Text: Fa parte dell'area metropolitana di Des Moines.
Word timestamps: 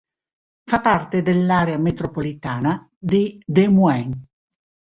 Fa 0.65 0.81
parte 0.81 1.21
dell'area 1.21 1.77
metropolitana 1.77 2.89
di 2.97 3.39
Des 3.45 3.67
Moines. 3.67 4.17